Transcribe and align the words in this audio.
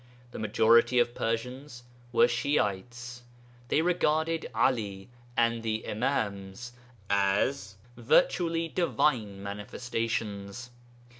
The 0.31 0.39
majority 0.39 0.97
of 0.97 1.13
Persians 1.13 1.83
were 2.11 2.25
Shi'ites; 2.25 3.21
they 3.67 3.83
regarded 3.83 4.49
Ali 4.55 5.09
and 5.37 5.61
the 5.61 5.85
'Imāms' 5.87 6.71
as 7.07 7.75
virtually 7.95 8.67
divine 8.67 9.43
manifestations. 9.43 10.71